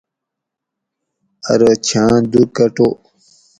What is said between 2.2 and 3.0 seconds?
دُو کۤٹو